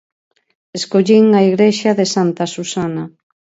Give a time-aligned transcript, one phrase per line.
[0.79, 3.03] Escollín a Igrexa de Santa Susana.